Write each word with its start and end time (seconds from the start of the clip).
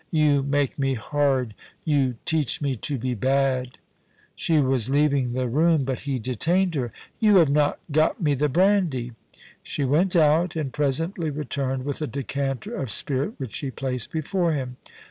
*You 0.09 0.41
make 0.41 0.79
me 0.79 0.95
hard. 0.95 1.53
You 1.85 2.15
teach 2.25 2.59
me 2.59 2.75
to 2.75 2.97
be 2.97 3.13
bad' 3.13 3.77
She 4.35 4.59
was 4.59 4.89
leaving 4.89 5.33
the 5.33 5.47
room, 5.47 5.83
but 5.83 5.99
he 5.99 6.17
detained 6.17 6.73
her. 6.73 6.91
* 7.07 7.19
You 7.19 7.35
have 7.35 7.51
not 7.51 7.77
got 7.91 8.19
me 8.19 8.33
the 8.33 8.49
brandy.* 8.49 9.11
She 9.61 9.83
went 9.85 10.15
out, 10.15 10.55
and 10.55 10.73
presently 10.73 11.29
returned 11.29 11.85
with 11.85 12.01
a 12.01 12.07
decanter 12.07 12.75
of 12.75 12.89
spirit 12.89 13.35
which 13.37 13.53
she 13.53 13.69
placed 13.69 14.11
before 14.11 14.53
him. 14.53 14.77